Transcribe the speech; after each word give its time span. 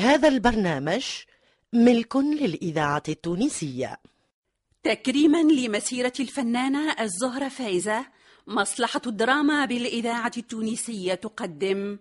هذا 0.00 0.28
البرنامج 0.28 1.04
ملك 1.72 2.16
للإذاعة 2.16 3.02
التونسية. 3.08 4.00
تكريما 4.82 5.42
لمسيرة 5.42 6.12
الفنانة 6.20 6.92
الزهرة 7.00 7.48
فايزة 7.48 8.06
مصلحة 8.46 9.00
الدراما 9.06 9.64
بالإذاعة 9.64 10.32
التونسية 10.36 11.14
تقدم. 11.14 11.98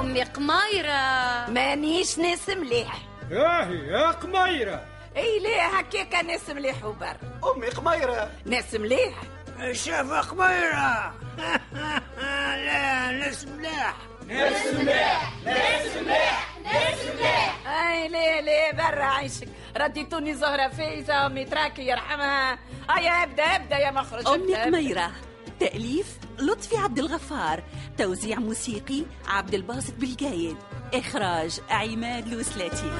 أمي 0.00 0.22
قمايرة. 0.22 1.50
مانيش 1.50 2.18
ناس 2.18 2.48
مليح. 2.48 3.09
ياهي 3.30 3.86
يا 3.86 4.10
قميرة. 4.10 4.84
إي 5.16 5.38
ليه 5.38 5.62
هكاكا 5.78 6.22
ناس 6.22 6.50
مليح 6.50 6.84
وبر 6.84 7.16
أمي 7.56 7.66
قميرة. 7.68 8.30
ناس 8.46 8.74
مليح 8.74 9.14
شاف 9.72 10.12
قميرة. 10.12 11.14
لا 12.66 13.10
ناس 13.10 13.46
ملاح 13.46 13.96
أي 17.66 18.08
ليه 18.08 18.40
ليه 18.40 18.72
برا 18.72 19.04
عيشك؟ 19.04 19.48
رديتوني 19.76 20.34
زهرة 20.34 20.68
فايزة 20.68 21.26
أمي 21.26 21.44
تراكي 21.44 21.82
يرحمها. 21.86 22.58
هيا 22.90 23.22
ابدأ 23.22 23.42
ابدأ 23.42 23.76
يا 23.78 23.90
مخرج 23.90 24.28
ابدأ. 24.28 24.64
قميرة. 24.64 25.10
تأليف 25.60 26.06
لطفي 26.38 26.76
عبد 26.76 26.98
الغفار 26.98 27.62
توزيع 27.98 28.38
موسيقي 28.38 29.02
عبد 29.28 29.54
الباسط 29.54 29.94
بالقايد 29.94 30.56
إخراج 30.94 31.60
عماد 31.70 32.26
الوسلاتي. 32.26 32.90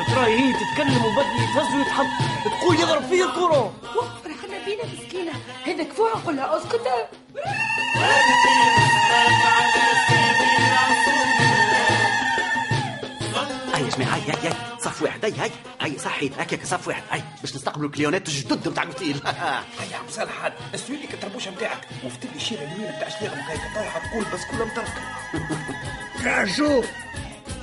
خالد 0.00 0.08
اسكت 0.08 0.18
راهي 0.18 0.38
هي 0.40 0.52
تتكلم 0.52 1.04
وبدي 1.04 1.42
يتهز 1.42 1.74
ويتحط. 1.74 2.06
تقول 2.44 2.80
يضرب 2.80 3.02
فيه 3.02 3.24
الكرة 3.24 3.72
فرحنا 4.24 4.64
بينا 4.64 4.82
مسكينة. 4.84 5.32
هذاك 5.66 5.92
فوق 5.92 6.12
قول 6.24 6.36
لها 6.36 6.56
أسكت؟ 6.56 6.80
هاي 13.74 13.82
يا 13.84 13.88
جماعة 13.88 14.14
هاي 14.14 14.20
هاي 14.20 14.48
هاي. 14.48 14.52
صف 14.80 15.02
واحد 15.02 15.24
هاي 15.24 15.32
هاي. 15.38 15.50
هاي 15.80 15.98
صحي 15.98 16.30
هكاك 16.38 16.64
صف 16.64 16.88
واحد. 16.88 17.02
هاي 17.10 17.22
باش 17.40 17.54
نستقبلوا 17.54 17.88
الكليونات 17.88 18.28
الجدد 18.28 18.68
نتاع 18.68 18.82
الاوتيل 18.82 19.16
يا 19.92 19.96
عم 19.96 20.04
صالح 20.10 20.52
أسوي 20.74 20.96
لك 20.96 21.14
الطربوشة 21.14 21.50
نتاعك. 21.50 21.80
وفتح 22.04 22.30
لي 22.30 22.36
الشيره 22.36 22.60
اليمين 22.60 22.90
نتاع 22.96 23.08
شليغ 23.08 23.34
هيك 23.34 23.60
طالعه 23.74 24.10
تقول 24.10 24.24
بس 24.34 24.40
كلها 24.50 24.64
مطرقه 24.64 24.92
تعال 26.24 26.50
شوف 26.50 26.86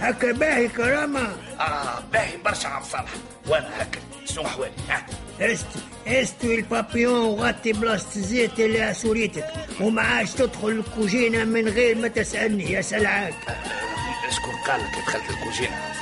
هكا 0.02 0.32
باهي 0.32 0.68
كرامة. 0.68 1.36
آه 1.60 2.00
باهي 2.14 2.38
برشا 2.46 2.68
عم 2.70 2.84
صالح. 2.84 3.12
وأنا 3.48 3.70
هكا. 3.82 4.00
شنو 4.26 4.46
أحوالي؟ 4.46 4.72
ها؟ 4.90 5.06
إست 5.42 5.66
استوي 6.08 6.56
البابيون 6.56 7.20
وغطي 7.20 7.74
بلاصة 7.74 8.08
الزيت 8.16 8.60
اللي 8.60 8.94
سوريتك 8.94 9.46
وما 9.82 10.02
عادش 10.02 10.32
تدخل 10.32 10.68
الكوجينة 10.68 11.44
من 11.44 11.68
غير 11.68 11.98
ما 11.98 12.08
تسألني 12.08 12.72
يا 12.72 12.82
سلعاك. 12.82 13.34
شكون 14.30 14.56
قال 14.68 14.82
لك 14.82 14.98
دخلت 15.08 15.24
صالح. 15.30 15.94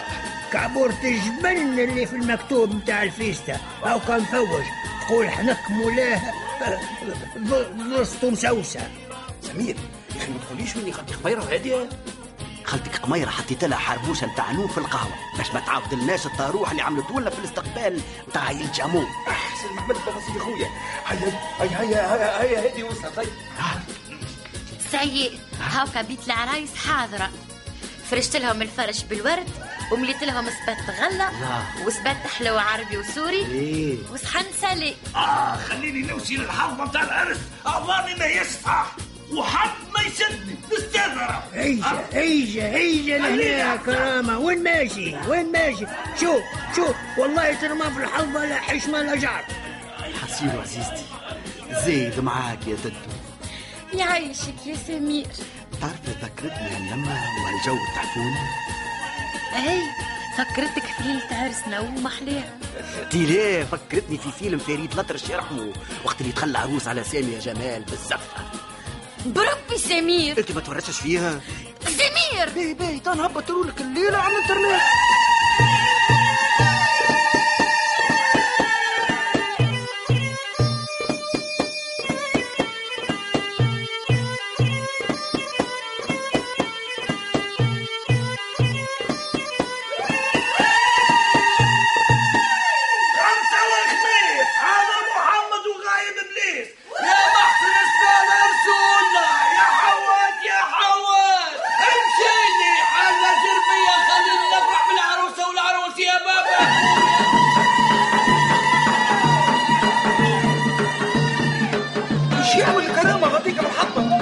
كعبورة 0.54 0.98
الجبن 1.04 1.80
اللي 1.80 2.06
في 2.06 2.16
المكتوب 2.16 2.76
متاع 2.76 3.04
الفيستا. 3.04 3.58
أو 3.84 4.00
كان 4.00 4.24
فوج. 4.26 4.64
تقول 5.08 5.30
حنك 5.30 5.58
مولاه 5.70 6.22
بسطو 8.02 8.30
مسوسة. 8.30 8.80
سمير 9.42 9.76
يا 10.16 10.22
أخي 10.22 10.32
ما 10.32 10.38
تقوليش 10.48 10.78
مني 10.78 10.92
خدي 10.94 11.14
خبيره 11.14 11.42
هادية. 11.52 11.90
خالتك 12.66 12.96
قميره 12.98 13.30
حطيت 13.30 13.64
لها 13.64 13.78
حربوشة 13.78 14.28
نتاع 14.28 14.52
نوم 14.52 14.68
في 14.68 14.78
القهوة. 14.78 15.14
باش 15.38 15.52
ما 15.52 15.60
تعاود 15.60 15.94
لناش 15.94 16.26
الطاروح 16.26 16.70
اللي 16.72 16.82
عملته 16.82 17.22
لنا 17.22 17.30
في 17.30 17.40
الاستقبال 17.40 18.02
نتاع 18.30 18.44
عيل 18.44 18.72
جامون 18.72 19.08
أحسن 19.28 19.74
محمد 19.76 19.96
بابا 20.06 20.22
سيدي 20.28 20.40
خويا. 20.40 20.70
هيا 21.08 21.40
هيا 21.60 21.82
هيا 21.82 22.14
هيا 22.16 22.42
هيا 22.42 22.72
هادي 22.72 22.84
وصلت 22.84 23.20
هيا. 23.20 23.28
سيء 24.92 25.40
هاكا 25.62 26.02
بيت 26.02 26.26
العرايس 26.28 26.76
حاضرة. 26.76 27.30
فرشت 28.12 28.36
لهم 28.36 28.62
الفرش 28.62 29.04
بالورد 29.04 29.50
ومليت 29.92 30.24
لهم 30.24 30.46
سبات 30.50 31.00
غلة 31.00 31.30
وسبات 31.86 32.18
حلو 32.40 32.58
عربي 32.58 32.98
وسوري 32.98 33.46
إيه. 33.46 33.98
وصحن 34.14 34.46
سلي. 34.62 34.96
آه 35.16 35.56
خليني 35.56 36.02
نمشي 36.02 36.36
للحظة 36.38 36.86
نتاع 36.86 37.04
العرس 37.04 37.38
اظاني 37.66 38.16
ما 38.16 38.26
يصح 38.26 38.96
وحد 39.32 39.70
ما 39.96 40.02
يشدني 40.02 40.56
نستاذر 40.74 41.44
هيجة 41.54 42.04
هيجة 42.14 42.76
هيجة 42.76 43.18
لهنا 43.18 43.42
يا 43.44 43.76
كرامة. 43.76 44.40
وين 44.40 44.64
ماشي؟ 44.64 45.16
وين 45.28 45.52
ماشي؟ 45.52 45.86
شوف 46.20 46.42
شوف. 46.76 46.96
والله 47.18 47.54
ترمى 47.54 47.92
في 47.92 48.04
الحظة 48.04 48.46
لا 48.46 48.56
حشمة 48.56 49.02
لا 49.02 49.16
جعر 49.16 49.46
حسيرو 50.24 50.62
عزيزتي 50.62 51.06
زيد 51.86 52.20
معاك 52.20 52.68
يا 52.68 52.76
ددو 52.76 54.00
يعيشك 54.00 54.68
يا 54.68 54.76
سمير. 54.88 55.28
تعرفي 55.82 56.12
ذكرتني 56.22 56.70
هاللمة 56.70 57.12
وهالجو 57.12 57.84
التحفون 57.90 58.34
أي 59.56 59.82
فكرتك 60.38 60.84
في 60.84 61.04
ليلة 61.04 61.28
عرسنا 61.32 61.80
ومحليها 61.80 62.58
تي 63.12 63.26
ليه 63.26 63.64
فكرتني 63.64 64.18
في 64.18 64.32
فيلم 64.32 64.60
فريد 64.60 64.94
الأطرش 64.94 65.30
يرحمه. 65.30 65.74
وقت 66.06 66.22
اللي 66.22 66.32
تخلى 66.32 66.58
عروس 66.58 66.88
على 66.88 67.04
سامي 67.04 67.34
يا 67.34 67.40
جمال 67.40 67.84
بالزفة. 67.84 68.46
بربي 69.26 69.78
سمير 69.78 70.38
انت 70.38 70.52
ما 70.52 70.62
تورشش 70.62 71.00
فيها؟ 71.00 71.40
سمير 71.86 72.74
باهي 72.74 73.00
تعال 73.00 73.18
نهبطوا 73.18 73.66
لك 73.66 73.82
الليلة 73.82 74.18
على 74.18 74.34
الانترنت. 74.36 74.82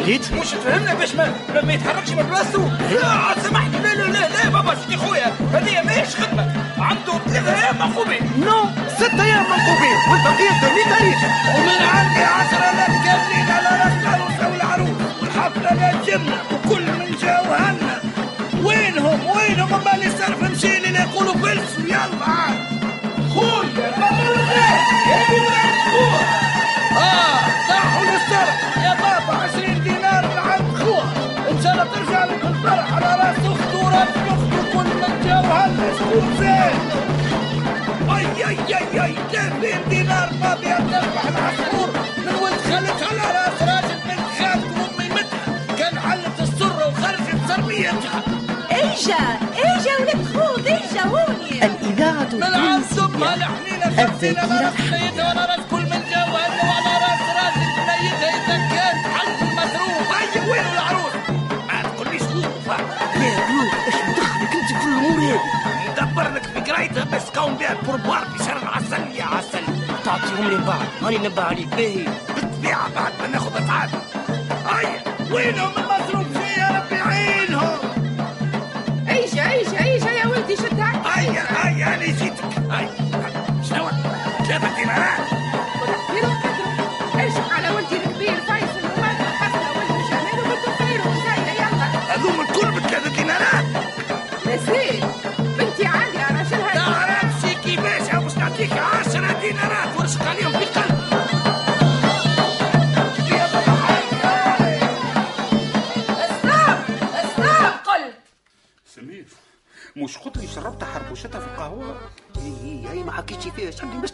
لقيت 0.04 0.34
مش 0.34 0.52
تفهمنا 0.52 0.94
باش 0.94 1.16
ما 1.16 1.34
ما- 1.64 1.74
يتحركش 1.74 2.10
من 2.10 2.24
بلاصتو 2.24 2.62
لا 2.92 3.42
سامحني. 3.44 3.78
لا 3.78 3.96
لا 3.96 4.04
لا 4.04 4.28
لا 4.44 4.50
بابا 4.50 4.76
سيدي 4.76 4.98
خويا. 4.98 5.32
هذه 5.54 5.82
ماهيش 5.86 6.16
خدمة. 6.16 6.54
عنده 6.80 7.14
ثلاثة 7.28 7.64
أيام 7.64 7.76
منقوبين 7.76 8.22
نو 8.46 8.66
ست 8.98 9.20
أيام 9.20 9.44
منقوبين 9.44 9.98
والبقية 10.12 10.50
تولي 10.62 10.84
تاريخ 10.90 11.18
ومن 11.56 11.88
عندي 11.96 12.24
عشرة 12.24 12.66
آلاف 12.74 13.06
كاملين 13.06 13.52
على 13.52 13.70
راس 13.84 13.94
العروسة 14.02 14.50
والعروس 14.52 14.98
والحفلة 15.22 15.74
لا 15.74 15.92
تجمنا 16.02 16.38
وكل 16.54 16.84
من 16.92 17.16
جا 17.22 17.40
وهنا 17.50 18.02
وينهم؟ 18.64 19.20
وينهم؟ 19.36 19.74
أما 19.74 19.96
اللي 19.96 20.10
صرف 20.10 20.44
مشي 20.44 20.78
اللي 20.78 21.00
يقولوا 21.00 21.34
فلسوا 21.34 21.84
يلا 21.88 22.26
عاد. 22.28 22.73
اي 38.94 39.00
اي 39.00 39.06
اي 39.06 39.06
اي 39.06 39.16
30 39.32 39.90
دينار 39.90 40.30
ما 40.42 40.56
بيها 40.56 40.80
تذبح 40.80 41.26
العصفور 41.26 41.90
من 42.18 42.36
ولد 42.44 42.60
خالتها 42.70 43.08
على 43.08 43.40
راس 43.40 43.62
راجل 43.62 44.00
بنت 44.08 44.28
خالته 44.40 44.82
وامي 44.82 45.10
متها 45.10 45.76
كان 45.78 45.98
علت 45.98 46.40
السره 46.40 46.88
وخرجت 46.88 47.48
سربيتها 47.48 48.24
ايجا 48.72 49.40
ايجا 49.56 49.94
ولك 50.00 50.26
خوض 50.34 50.68
ايجا 50.68 51.02
هوني 51.04 51.64
التونسية 54.00 54.30
الذاكرة 54.30 54.68
الحية 54.68 55.12
ولا 55.14 55.46
رأس 55.46 55.60
كل 55.72 55.82
من 55.82 56.04
جوهرنا 56.12 56.64
ولا 56.64 56.94
رأس 57.04 57.26
راجل 57.38 57.70
بنيتها 57.88 58.58
كان 58.76 58.96
حلق 59.14 59.40
المسروق 59.42 60.16
هيا 60.18 60.52
وين 60.52 60.66
العروس؟ 60.74 61.14
ما 61.68 61.82
تقوليش 61.82 62.22
لطفة 62.22 62.78
يا 63.24 63.40
قلوب 63.48 63.74
إيش 63.88 63.96
مدخلك 63.96 64.54
انت 64.56 64.82
في 64.82 64.86
الأمور 64.88 65.20
هذه 65.20 65.92
ندبر 65.92 66.30
لك 66.34 66.44
في 66.44 66.72
قرايتها 66.72 67.04
بس 67.04 67.30
كون 67.36 67.54
بها 67.54 67.74
بوربوار 67.74 68.26
في 68.38 68.44
تعطيهم 70.14 70.50
لي 70.50 70.58
بعد 70.58 70.88
هاني 71.02 71.18
نبه 71.18 71.44
عليك. 71.44 71.68
باهي 71.68 72.06
بالطبيعة 72.36 72.94
بعد 72.96 73.12
ما 73.22 73.28
ناخذ 73.28 73.56
أتعاب 73.64 73.90
هيا 74.68 75.04
وينهم 75.34 75.72
المسروق 75.78 76.26
فيها 76.34 76.80
ربي؟ 76.80 76.96
يعينهم 76.96 77.78
ايجا 79.10 79.52
ايجا 79.52 79.84
ايجا 79.84 80.12
يا 80.12 80.28
ولدي 80.28 80.56
شدها 80.56 81.20
هيا 81.20 81.68
هيا 81.68 81.96
أنا 81.96 82.06
جيتك. 82.06 82.44
هيا. 82.72 82.90
شنو؟ 83.70 84.13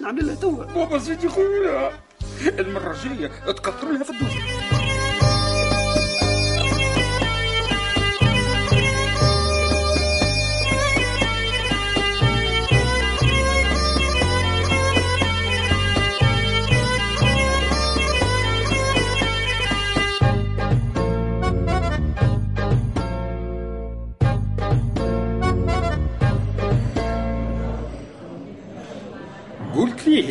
نعمل 0.10 0.28
لها 0.28 0.36
توا 0.36 0.66
بابا 0.66 1.00
سيدي 1.00 1.30
خويا 1.30 1.92
المرة 2.60 2.92
الجاية 2.92 3.28
تكثر 3.48 3.92
لها 3.92 4.04
في 4.04 4.10
الدوزة 4.10 4.89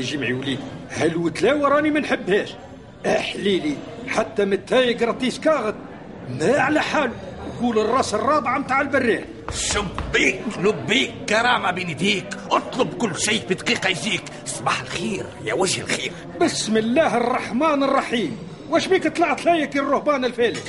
جمعي 0.08 0.32
وليد 0.32 0.58
هالوتلاوة 0.90 1.68
راني 1.68 1.90
ما 1.90 2.00
نحبهاش. 2.00 2.54
أحليلي 3.06 3.74
حتى 4.08 4.44
متاي 4.44 4.94
قرطيس 4.94 5.40
كاغد 5.40 5.74
ما 6.40 6.58
على 6.60 6.80
حاله 6.82 7.12
يقول 7.56 7.78
الراس 7.78 8.14
الرابعة 8.14 8.58
متاع 8.58 8.80
البرير. 8.80 9.24
شبيك 9.54 10.40
لبيك 10.60 11.12
كرامة 11.28 11.70
بين 11.70 11.90
يديك. 11.90 12.26
اطلب 12.50 12.94
كل 12.94 13.16
شيء 13.20 13.42
بدقيقة 13.50 13.88
يجيك. 13.88 14.22
صباح 14.46 14.80
الخير 14.80 15.26
يا 15.44 15.54
وجه 15.54 15.80
الخير. 15.80 16.12
بسم 16.40 16.76
الله 16.76 17.16
الرحمن 17.16 17.82
الرحيم. 17.82 18.36
واش 18.70 18.86
بيك 18.86 19.08
طلعت 19.16 19.44
لايك 19.44 19.76
الرهبان 19.76 20.24
الفالس 20.24 20.64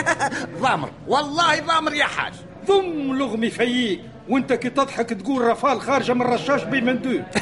ضامر. 0.62 0.90
والله 1.08 1.60
ضامر 1.60 1.94
يا 1.94 2.04
حاج. 2.04 2.32
ضم 2.66 3.16
لغمي 3.18 3.50
فيك 3.50 4.00
وانت 4.28 4.52
كي 4.52 4.70
تضحك 4.70 5.10
تقول 5.10 5.42
رفال 5.44 5.80
خارجة 5.80 6.14
من 6.14 6.22
رشاش 6.22 6.62
بالمندوب 6.64 7.22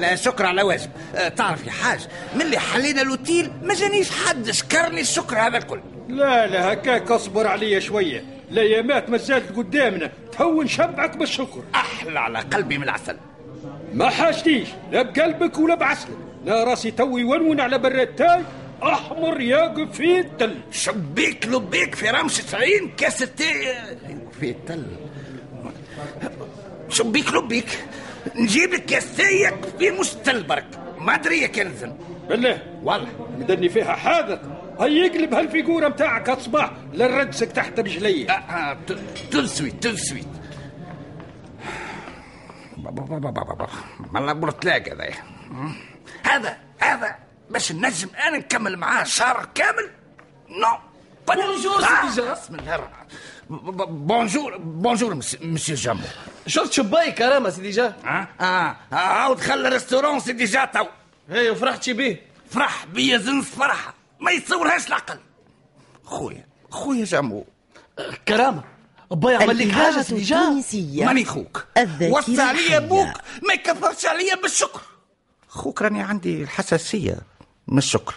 لا 0.00 0.14
شكر 0.14 0.46
على 0.46 0.62
واجب. 0.62 0.90
أه، 1.14 1.28
تعرف 1.28 1.66
يا 1.66 1.70
حاج 1.72 2.08
من 2.34 2.42
اللي 2.42 2.58
حلينا 2.58 3.02
الاوتيل 3.02 3.50
ما 3.62 3.74
جانيش 3.74 4.10
حد 4.10 4.50
شكرني 4.50 5.00
الشكر 5.00 5.38
هذا 5.38 5.58
الكل. 5.58 5.80
لا 6.08 6.46
لا 6.46 6.72
هكاك 6.72 7.10
اصبر 7.10 7.46
عليا 7.46 7.80
شوية. 7.80 8.24
الايامات 8.50 9.10
ما 9.10 9.16
زالت 9.16 9.56
قدامنا. 9.56 10.10
تهون 10.32 10.66
شبعك 10.66 11.16
بالشكر. 11.16 11.62
أحلى 11.74 12.20
على 12.20 12.38
قلبي 12.38 12.78
من 12.78 12.84
العسل. 12.84 13.16
ما 13.94 14.10
حاجتيش 14.10 14.68
لا 14.92 15.02
بقلبك 15.02 15.58
ولا 15.58 15.74
بعسلك. 15.74 16.16
لا 16.44 16.64
راسي 16.64 16.90
توي 16.90 17.20
يونون 17.20 17.60
على 17.60 17.78
براد 17.78 18.06
تاي. 18.06 18.42
أحمر 18.82 19.40
ياقف 19.40 19.96
في 19.96 20.18
التل 20.18 20.54
شبيك 20.70 21.46
لبيك 21.46 21.94
في 21.94 22.10
رمشة 22.10 22.56
عين 22.56 22.90
كاس 22.96 23.22
التاي 23.22 23.74
في 24.42 24.50
التل 24.50 24.86
شبيك 26.88 27.32
لبيك 27.34 27.84
نجيب 28.34 28.74
لك 28.74 28.84
كاس 28.84 29.16
تايك 29.16 29.54
في 29.78 29.90
مستل 29.90 30.42
برك 30.42 30.66
ما 30.98 31.14
أدري 31.14 31.40
يا 31.40 31.46
كنزن. 31.46 31.96
بالله. 32.28 32.62
والله. 32.82 33.08
مدني 33.38 33.68
فيها 33.68 33.92
حاذق. 33.92 34.40
هي 34.80 35.06
يقلب 35.06 35.34
هالفيجورة 35.34 35.88
متاعك 35.88 36.30
هالصباح 36.30 36.72
للرجسك 36.92 37.52
تحت 37.52 37.80
رجلي. 37.80 38.30
آه 38.30 38.32
آه 38.32 38.78
تل 39.30 39.48
سويت 39.48 39.82
تل 39.82 39.98
سويت 39.98 40.26
مالا 44.12 44.32
برتلاق 44.32 44.88
هذا. 44.88 45.14
هذا 46.22 46.56
هذا. 46.78 47.16
باش 47.50 47.72
نجم 47.72 48.08
أنا 48.28 48.38
نكمل 48.38 48.76
معاه. 48.76 49.04
شهر 49.04 49.48
كامل؟ 49.54 49.90
نو. 50.48 50.78
بونجور 51.28 51.80
سيدي 51.80 52.16
جا. 52.16 52.32
بسم 52.32 52.54
الله 52.54 52.74
الرحمن. 52.74 53.06
بونجور 53.50 54.56
بونجور 54.58 55.14
مسيو 55.42 55.76
جامبو 55.76 56.04
شرط 56.46 56.72
شباي 56.72 57.12
كرامه 57.12 57.50
سيدي 57.50 57.70
جا 57.70 57.94
آه 58.04 58.28
آه 58.40 58.76
عاود 58.92 59.40
خلى 59.40 59.68
ريستورون 59.68 60.20
سيدي 60.20 60.44
جا 60.44 60.64
تو 60.64 60.84
هي 61.30 61.50
وفرحت 61.50 61.82
شي 61.82 61.92
بيه 61.92 62.22
فرح 62.50 62.84
بيا 62.86 63.18
زنس 63.18 63.44
فرحه 63.44 63.94
ما 64.20 64.30
يتصورهاش 64.30 64.86
العقل 64.88 65.18
خويا 66.04 66.46
خويا 66.70 67.04
جامبو 67.04 67.44
كرامه 68.28 68.62
با 69.10 69.32
يعمل 69.32 69.58
لك 69.58 69.70
حاجة 69.72 70.02
سيدي 70.02 70.22
جا 70.22 70.62
ماني 71.06 71.24
خوك 71.24 71.66
وصى 72.10 72.42
عليا. 72.42 72.76
أبوك 72.76 73.08
ما 73.48 73.54
يكثرش 73.54 74.06
عليا 74.06 74.34
بالشكر 74.34 74.80
خوك 75.48 75.82
راني 75.82 76.02
عندي 76.02 76.42
الحساسيه 76.42 77.18
من 77.68 77.78
الشكر 77.78 78.14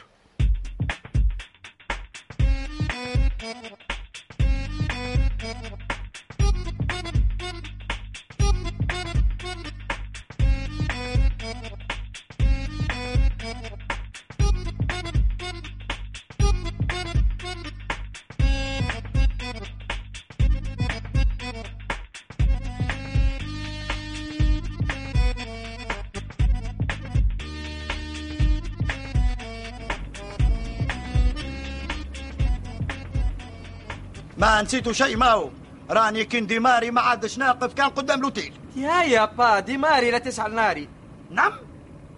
ما 34.56 34.62
نسيتوا 34.62 34.94
شيء 34.94 35.18
ما 35.18 35.31
هو 35.31 35.50
راني 35.90 36.26
كن 36.26 36.47
ديماري 36.47 36.92
ما 36.92 37.02
عادش 37.02 37.38
ناقف 37.38 37.74
كان 37.74 37.90
قدام 37.90 38.19
الاوتيل 38.19 38.54
يا 38.76 39.04
يا 39.04 39.26
با 39.26 39.59
ديماري 39.59 40.12
لا 40.12 40.18
تسعل 40.18 40.54
ناري. 40.54 40.88
نعم؟ 41.31 41.54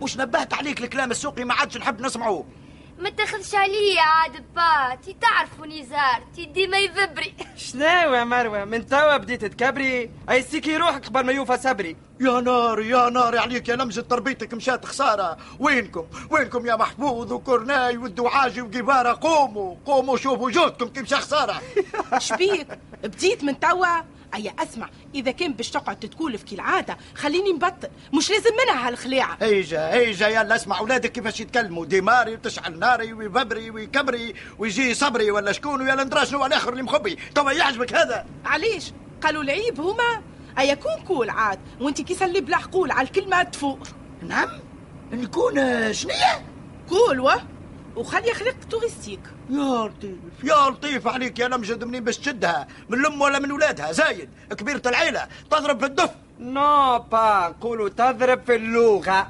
مش 0.02 0.18
نبهت 0.18 0.54
عليك 0.54 0.84
الكلام 0.84 1.12
السوقي 1.12 1.44
ما 1.44 1.54
عادش 1.54 1.78
نحب 1.78 2.02
نسمعه. 2.02 2.46
ما 3.00 3.10
تاخذش 3.10 3.56
عليا 3.56 4.02
عاد 4.02 4.46
باتي 4.56 5.16
تعرفوني 5.22 5.86
زارتي 5.86 6.46
ديما 6.46 6.78
يذبري 6.78 7.34
شنو 7.58 7.86
يا 7.86 8.24
مروة؟ 8.24 8.66
من 8.66 8.86
توا 8.88 9.18
بديت 9.18 9.46
تكبري؟ 9.46 10.12
أي 10.30 10.42
سيكي 10.42 10.78
روحك 10.78 11.06
قبل 11.06 11.26
ما 11.26 11.32
يوفى 11.32 11.58
صبري. 11.58 11.96
يا 12.20 12.42
نار 12.42 12.82
يا 12.82 13.10
نار 13.10 13.38
عليك 13.38 13.70
يا 13.70 13.76
لمجة 13.76 14.02
تربيتك 14.02 14.54
مشات 14.54 14.86
خسارة. 14.86 15.38
وينكم؟ 15.60 16.06
وينكم 16.32 16.66
يا 16.66 16.76
محفوظ 16.76 17.32
وكورناي 17.34 17.98
والدوعاجي 17.98 18.62
وقبارة؟ 18.62 19.20
قوموا 19.22 19.76
قوموا 19.86 20.18
شوفوا 20.18 20.52
جهدكم 20.52 20.88
كي 20.88 21.02
مشى 21.02 21.16
خسارة. 21.16 21.62
شبيك 22.18 22.68
بديت 23.04 23.44
من 23.44 23.60
توا 23.60 24.17
أيا 24.38 24.54
أسمع. 24.60 24.90
إذا 25.16 25.32
كان 25.32 25.54
باش 25.54 25.70
تقعد 25.70 26.00
تتكولف 26.00 26.44
كالعادة 26.44 26.98
خليني 27.16 27.52
نبطل. 27.52 27.90
مش 28.14 28.30
لازم 28.30 28.50
منها 28.64 28.88
هالخلاعة 28.88 29.38
هيجا 29.42 29.94
هيجا 29.94 30.28
يلا 30.28 30.56
اسمع 30.56 30.80
أولادك 30.80 31.12
كيفاش 31.12 31.40
يتكلموا. 31.40 31.86
ديماري 31.86 32.34
وتشعل 32.34 32.80
ناري 32.80 33.14
ويببري 33.14 33.70
ويكبري 33.70 34.34
ويجي 34.60 34.94
صبري 34.94 35.32
ولا 35.32 35.52
شكون 35.52 35.82
ويا 35.82 35.96
ندرا 35.96 36.24
شنو 36.24 36.46
الآخر 36.46 36.72
اللي 36.72 36.84
مخبي 36.84 37.18
توا 37.36 37.52
يعجبك 37.52 37.94
هذا. 37.94 38.26
علاش؟ 38.46 38.92
قالوا 39.24 39.44
العيب 39.44 39.82
هما. 39.82 40.22
أيا 40.60 40.74
كون 40.74 41.04
كول 41.08 41.30
عاد 41.30 41.60
وانت 41.82 42.02
كي 42.02 42.16
سلي 42.16 42.42
بلا 42.42 42.58
حقول 42.58 42.92
على 42.92 43.08
الكلمة 43.08 43.44
تفوق. 43.44 43.80
نعم. 44.22 44.50
نكون 45.12 45.58
آه، 45.58 45.92
شنية؟ 45.92 46.46
كول 46.90 47.40
وخلي 47.96 48.34
خلق 48.34 48.56
توريستيك 48.70 49.20
يا 49.50 49.88
لطيف 49.88 50.44
يا 50.44 50.70
لطيف 50.70 51.08
عليك 51.08 51.40
يا 51.40 51.48
نمجد 51.48 51.84
منين 51.84 52.04
باش 52.04 52.18
تشدها؟ 52.18 52.68
من 52.90 53.00
الأم 53.00 53.22
ولا 53.22 53.40
من 53.40 53.52
ولادها؟ 53.52 53.92
زايد 53.92 54.30
كبيرة 54.58 54.82
العيلة 54.86 55.28
تضرب 55.52 55.80
في 55.80 55.86
الدف. 55.86 56.10
نو 56.40 57.00
با 57.00 57.48
قولوا 57.62 57.90
تضرب 57.90 58.42
في 58.46 58.56
اللغة 58.56 59.30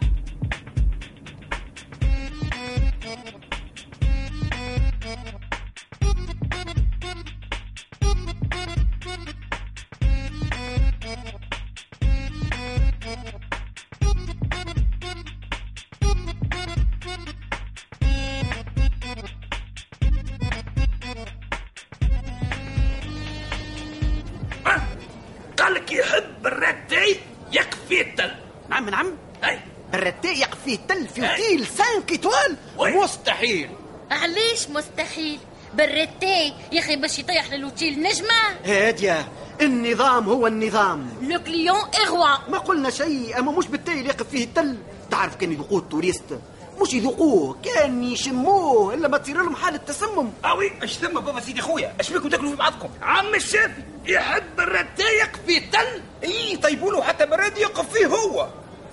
تل 31.58 31.66
في 31.66 31.84
اوتيل 31.96 32.10
5 32.10 32.12
ايطوال 32.12 32.58
مستحيل. 32.80 33.70
علاش 34.12 34.70
مستحيل؟ 34.70 35.40
بالريتي 35.74 36.54
يا 36.72 36.80
أخي 36.80 36.96
باش 36.96 37.20
يطيح 37.20 37.54
للوتيل 37.54 38.02
نجمة. 38.02 38.66
هادية. 38.66 39.28
النظام 39.62 40.30
هو 40.30 40.48
النظام. 40.48 41.10
لو 41.22 41.40
كليون 41.40 41.80
اغوا 42.06 42.50
ما 42.50 42.58
قلنا 42.58 42.90
شيء. 42.90 43.40
أما 43.40 43.52
مش 43.52 43.68
بالتالي 43.68 44.06
يقف 44.06 44.30
فيه 44.30 44.44
التل. 44.44 44.78
تعرف 45.12 45.36
كان 45.36 45.52
يذوقوه 45.52 45.80
التوريست. 45.80 46.40
مش 46.82 46.94
يذوقوه. 46.94 47.58
كان 47.64 48.04
يشموه. 48.04 48.94
إلا 48.94 49.08
ما 49.08 49.18
تصير 49.18 49.38
لهم 49.38 49.56
حالة 49.56 49.78
تسمم. 49.78 50.32
أوي 50.46 50.72
اش 50.84 50.98
ثم 50.98 51.20
بابا 51.20 51.40
سيدي 51.42 51.62
خويا؟ 51.62 51.94
اش 52.00 52.10
بيكم 52.12 52.30
تاكلوا 52.30 52.52
في 52.52 52.56
بعضكم؟ 52.58 52.90
عم 53.02 53.36
الشيف 53.36 53.72
يحب 54.06 54.60
الرتي 54.60 55.04
يكفي 55.24 55.58
التل. 55.58 56.02
اي 56.24 56.58
طيبوا 56.58 56.92
له 56.92 57.02
حتى 57.04 57.26
براد 57.26 57.58
يقف 57.58 57.94
فيه 57.94 58.06
هو. 58.06 58.48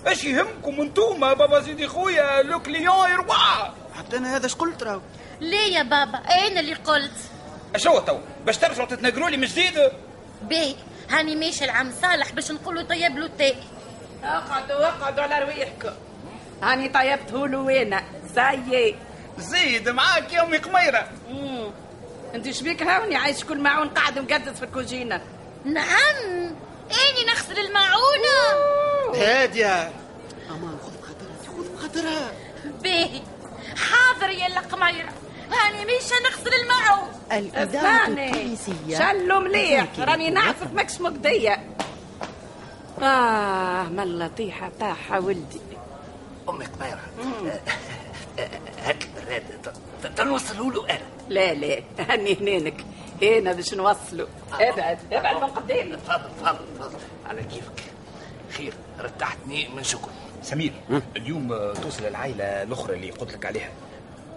إيش 0.09 0.25
يهمكم 0.25 0.81
أنتم 0.81 1.21
بابا 1.35 1.63
سيدي 1.63 1.89
خويا 1.89 2.43
لو 2.43 2.63
كليون 2.63 3.11
يروح 3.11 3.73
حتى 3.99 4.17
أنا 4.17 4.37
هذا 4.37 4.47
اش 4.47 4.55
قلت 4.55 4.83
راهو 4.83 5.01
ليه 5.41 5.77
يا 5.77 5.83
بابا؟ 5.83 6.19
أنا 6.19 6.61
اللي 6.61 6.75
قلت؟ 6.75 7.13
اش 7.75 7.87
هو 7.87 8.01
تو. 8.01 8.19
باش 8.47 8.59
ترجعوا 8.59 8.89
تتنقلوا 8.89 9.31
لي 9.31 9.37
من 9.37 9.47
جديد؟ 9.47 9.91
بي 10.43 10.77
هاني 11.11 11.37
ماشي 11.37 11.65
العم 11.65 11.93
صالح 12.03 12.33
باش 12.33 12.51
نقولوا 12.51 12.83
طيب 12.83 13.19
له 13.19 13.31
تاي 13.39 13.55
اقعدوا 14.25 14.89
اقعدوا 14.89 15.23
على 15.23 15.39
رواحكم 15.45 15.93
هاني 16.63 16.89
طيبته 16.89 17.49
له 17.49 17.59
وأنا 17.59 18.05
سايي 18.35 18.97
زيد 19.39 19.89
معاك 19.89 20.33
يا 20.33 20.43
أمي 20.43 20.57
قميرة. 20.59 21.09
أنت 22.35 22.51
شبيك 22.51 22.83
هاوني 22.83 23.17
عايش 23.17 23.45
كل 23.45 23.59
معون 23.59 23.89
قاعد 23.89 24.19
مقدس 24.19 24.59
في 24.59 24.63
الكوجينة. 24.65 25.21
نعم. 25.65 26.17
اني 26.91 27.25
نغسل 27.29 27.59
المعونة. 27.59 28.39
هادية 29.15 29.93
أمان 30.51 30.79
خذ 30.83 30.93
بخاطرها 31.03 31.37
خذ 31.57 31.75
بخاطرها 31.77 32.33
بي 32.83 33.23
حاضر 33.77 34.31
يا 34.31 34.47
القميرة 34.47 35.13
هاني 35.53 35.85
مش 35.85 36.11
نغسل 36.25 36.55
المعون 36.63 37.09
الإذاعة 37.33 38.09
التونسية. 38.09 38.99
شلو 38.99 39.41
مليح. 39.41 39.87
راني. 39.99 40.31
نعرفك 40.31 40.73
ماكش 40.73 41.01
مقضية. 41.01 41.65
آه 43.03 43.83
ملا 43.83 44.29
طيحة 44.29 44.71
طاحة 44.81 45.21
ولدي. 45.21 45.61
أمي 46.49 46.65
قميرة 46.65 47.01
هات 48.85 48.97
البراد 49.05 49.75
تنوصلوا 50.17 50.71
له 50.73 50.85
أنا. 50.91 51.05
لا 51.29 51.55
لا 51.55 51.83
هني 51.99 52.37
هنانك 52.41 52.85
هنا 53.23 53.53
باش 53.53 53.75
نوصلوا. 53.75 54.27
ابعد 54.53 54.99
ابعد 55.13 55.37
من 55.37 55.49
قدامي. 55.49 55.97
تفضل 55.97 56.31
تفضل 56.41 56.59
تفضل. 56.79 56.99
على 57.27 57.43
كيفك؟ 57.43 57.94
خير 58.57 58.73
رتحتني 59.01 59.69
من 59.69 59.83
شكر 59.83 60.09
سمير 60.43 60.73
اليوم 61.17 61.53
آه، 61.53 61.73
توصل 61.73 62.05
العائلة 62.07 62.45
الأخرى 62.63 62.95
اللي 62.95 63.11
قلت 63.11 63.33
لك 63.33 63.47
عليها. 63.47 63.71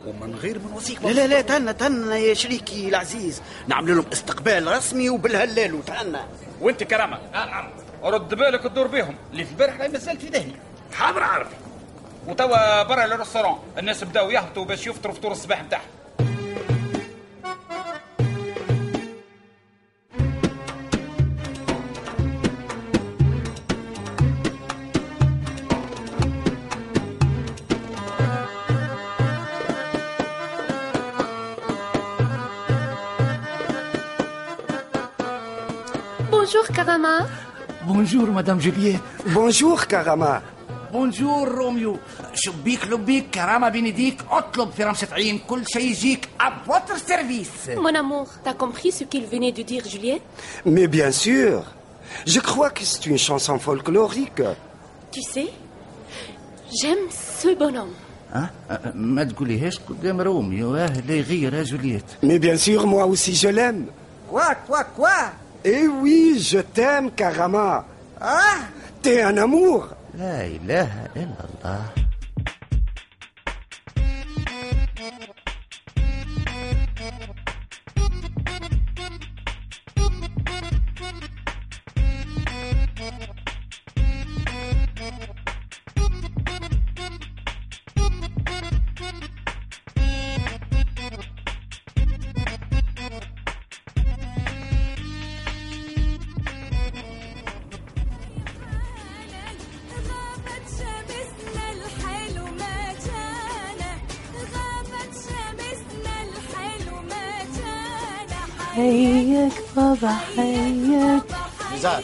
ومن 0.06 0.36
غير 0.36 0.60
من 0.60 0.72
وصيك 0.76 1.04
لا 1.04 1.12
لا 1.12 1.28
لا 1.28 1.42
تهنى 1.42 1.74
تهنى 1.74 2.16
يا 2.28 2.34
شريكي 2.34 2.90
العزيز. 2.90 3.42
نعمل 3.68 3.96
لهم 3.96 4.06
استقبال 4.14 4.68
رسمي 4.68 5.10
وبالهلال 5.10 5.74
وتهنى. 5.74 6.18
وانت 6.62 6.84
كرامة. 6.84 7.20
نعم. 7.34 7.70
رد 8.04 8.34
بالك 8.36 8.64
تدور 8.64 8.88
بهم. 8.88 9.16
اللي 9.32 9.46
في 9.46 9.52
البارح 9.52 9.80
لا 9.80 9.88
مازال 9.88 10.18
في 10.20 10.28
ذهني. 10.28 10.56
حاضر 10.94 11.24
عربي 11.24 11.56
وتوا 12.28 12.84
برا 12.84 13.06
الريستورون 13.06 13.60
الناس 13.78 14.04
بداوا 14.04 14.32
يهبطوا 14.32 14.66
باش 14.66 14.88
يفطروا 14.88 15.16
فطور 15.16 15.32
الصباح 15.32 15.64
نتاعهم 15.64 15.86
بونجور 36.47 36.67
كراما 36.77 37.27
بونجور 37.87 38.31
مدام 38.31 38.59
جولييت 38.59 39.01
بونجور 39.27 39.85
كرامة 39.85 40.43
بونجور 40.93 41.49
روميو 41.49 41.97
شبيك 42.35 42.87
لبيك 42.87 43.31
كرامة 43.35 43.69
بين 43.69 43.87
يديك 43.87 44.23
اطلب 44.31 44.71
في 44.71 44.85
رمشة 44.85 45.09
عين 45.13 45.39
كل 45.39 45.63
شيء 45.67 45.91
يجيك 45.91 46.29
ابوتر 46.41 46.97
سيرفيس 46.99 47.49
Mon 47.77 47.95
amour, 47.95 48.27
t'as 48.45 48.55
compris 48.55 48.93
ce 48.93 49.05
qu'il 49.05 49.25
venait 49.27 49.53
de 49.53 49.63
dire 49.63 49.85
Juliette 49.89 50.23
Mais 50.67 50.87
bien 50.87 51.11
sûr 51.11 51.63
Je 52.27 52.41
crois 52.41 52.71
que 52.71 52.85
c'est 52.85 53.07
une 53.07 53.19
chanson 53.19 53.59
folklorique. 53.59 54.43
Tu 55.15 55.23
sais, 55.33 55.49
j'aime 56.81 57.05
ce 57.43 57.49
bonhomme. 57.55 57.95
ها 58.33 58.51
ما 58.95 59.25
تقوليهاش 59.25 59.79
قدام 59.89 60.21
روميو 60.21 60.77
اه 60.77 60.87
لا 61.09 61.15
يغير 61.15 61.55
يا 61.55 61.63
جولييت 61.63 62.05
Mais 62.23 62.39
bien 62.39 62.57
sûr, 62.57 62.87
moi 62.87 63.05
aussi 63.07 63.35
je 63.35 63.49
l'aime. 63.49 63.85
كوا 64.31 64.53
كوا 64.67 64.83
كوا 64.83 65.09
Eh 65.70 65.86
oui, 65.86 66.40
je 66.40 66.60
t'aime, 66.60 67.12
Karama. 67.12 67.84
Ah 68.22 68.60
T'es 69.02 69.22
un 69.22 69.36
amour. 69.36 69.90
La 70.18 70.48
ilaha 70.48 71.04
illallah. 71.14 72.07
حيك 108.78 109.54
بابا 109.76 110.18
حيك 110.36 111.24
نزال 111.74 112.04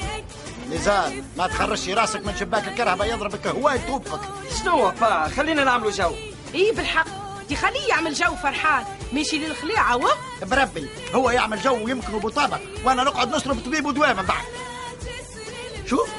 نزال 0.72 1.24
ما 1.38 1.48
تخرجش 1.48 1.90
راسك 1.90 2.26
من 2.26 2.36
شباك 2.38 2.68
الكرهبة 2.68 3.06
يضربك 3.06 3.48
هواي 3.48 3.80
طوبك 3.80 4.20
شنو 4.60 4.92
با 5.02 5.28
خلينا 5.28 5.64
نعملوا 5.64 5.92
جو. 5.92 6.12
إيه 6.56 6.76
بالحق. 6.76 7.08
دي 7.50 7.56
خليه 7.56 7.88
يعمل 7.90 8.14
جو 8.14 8.36
فرحان. 8.36 8.86
ماشي 9.12 9.38
للخليعة 9.38 9.98
و؟ 9.98 10.08
بربي 10.42 10.90
هو 11.16 11.30
يعمل 11.30 11.62
جو 11.62 11.86
ويمكن 11.86 12.20
بطابة 12.20 12.60
وأنا 12.86 13.04
نقعد 13.04 13.36
نشرب 13.36 13.60
طبيب 13.66 13.86
ودواء 13.86 14.14
من 14.14 14.24
بعد. 14.24 14.44
شوف 15.90 16.10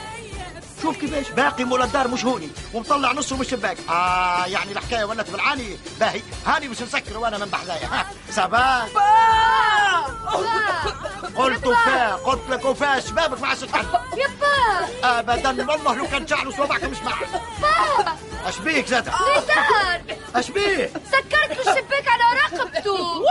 شوف 0.83 0.97
كيفاش. 0.97 1.31
باقي 1.31 1.65
مول 1.65 1.83
الدار 1.83 2.09
مش 2.09 2.25
هوني 2.25 2.49
ومطلع 2.75 3.13
نصه 3.13 3.37
من 3.37 3.43
الشباك. 3.43 3.77
آه 3.89 4.47
يعني 4.47 4.73
الحكاية 4.73 5.05
ولات 5.05 5.31
بالعاني. 5.31 5.77
باهي 6.01 6.21
هاني 6.47 6.69
باش 6.69 6.83
نسكر 6.83 7.19
وأنا 7.19 7.39
من 7.39 7.47
بحذايا. 7.47 8.07
سباك 8.31 8.89
قلت 11.37 11.69
فا 11.69 12.15
قلت 12.15 12.41
لك 12.51 12.65
وفا 12.65 13.01
شبابك 13.01 13.41
ما 13.41 13.49
عادش 13.49 13.61
تحل 13.61 13.85
يبا. 14.13 14.89
ابدا 15.05 15.49
والله 15.73 15.95
لو 15.95 16.07
كان 16.07 16.27
شعر 16.27 16.49
وصوابعك 16.49 16.85
مش 16.85 16.99
معك. 17.03 17.29
اش 18.47 18.59
بيك 18.59 18.87
زاد 18.87 19.09
نزار 19.09 20.01
اش 20.35 20.51
بيك؟ 20.51 20.91
سكرت 21.13 21.59
الشباك 21.61 22.05
على 22.09 22.41
رقبته. 22.41 23.25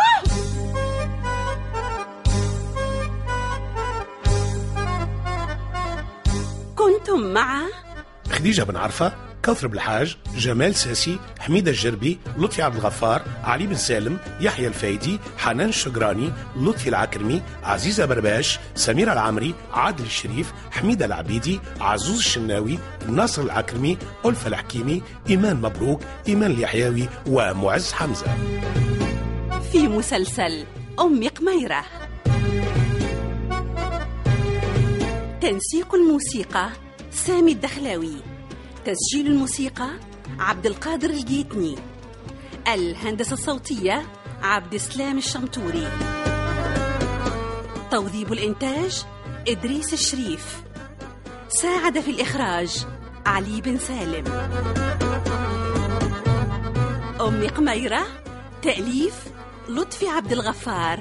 كنتم 6.76 7.34
مع 7.34 7.62
خديجة 8.32 8.64
بن 8.64 8.78
عرفة 8.78 9.14
كوثر 9.46 9.68
بالحاج 9.68 10.18
جمال 10.36 10.76
ساسي 10.76 11.20
حميدة 11.44 11.72
الجربي 11.72 12.20
لطفي 12.38 12.62
عبد 12.62 12.76
الغفار 12.76 13.22
علي 13.44 13.68
بن 13.68 13.76
سالم 13.76 14.18
يحيى 14.40 14.68
الفايدي 14.68 15.20
حنان 15.38 15.70
الشجراني 15.70 16.32
لطفي 16.56 16.90
العكرمي 16.90 17.42
عزيزة 17.64 18.06
برباش 18.06 18.60
سميرة 18.76 19.14
العمري 19.14 19.54
عادل 19.74 20.04
الشريف 20.04 20.54
حميدة 20.72 21.06
العبيدي 21.06 21.60
عزوز 21.80 22.18
الشناوي 22.18 22.80
ناصر 23.10 23.42
العكرمي 23.42 23.98
ألفة 24.26 24.48
الحكيمي 24.48 25.02
إيمان 25.30 25.56
مبروك 25.56 26.02
إيمان 26.28 26.52
اليحيوي 26.52 27.10
ومعز 27.28 27.92
حمزة. 27.92 28.36
في 29.72 29.88
مسلسل 29.88 30.66
أم 31.00 31.28
قميرة. 31.28 31.86
تنسيق 35.42 35.96
الموسيقى 35.96 36.70
سامي 37.12 37.52
الدخلاوي. 37.52 38.16
تسجيل 38.86 39.28
الموسيقى 39.28 39.90
عبد 40.40 40.66
القادر 40.66 41.10
الجيتني. 41.10 41.76
الهندسة 42.68 43.34
الصوتية 43.34 44.06
عبد 44.42 44.74
السلام 44.74 45.18
الشمتوري. 45.18 45.88
توظيب 47.92 48.34
الإنتاج 48.34 49.06
إدريس 49.48 49.94
الشريف. 49.94 50.64
ساعد 51.48 52.00
في 52.00 52.12
الإخراج 52.12 52.86
علي 53.26 53.62
بن 53.62 53.78
سالم. 53.78 54.28
أم 57.22 57.48
قميرة 57.48 58.04
تأليف 58.62 59.16
لطفي 59.70 60.08
عبد 60.08 60.32
الغفار. 60.32 61.00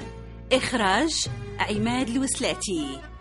إخراج 0.51 1.27
عماد 1.59 2.09
الوسلاتي. 2.09 3.12